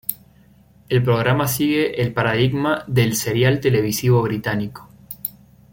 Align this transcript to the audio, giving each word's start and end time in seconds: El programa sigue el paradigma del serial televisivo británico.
El 0.89 1.03
programa 1.03 1.47
sigue 1.47 2.01
el 2.01 2.11
paradigma 2.11 2.83
del 2.87 3.15
serial 3.15 3.59
televisivo 3.59 4.23
británico. 4.23 4.89